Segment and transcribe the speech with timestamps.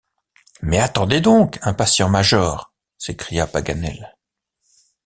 [0.63, 2.73] Mais attendez donc, impatient major!
[2.97, 4.17] s’écria Paganel.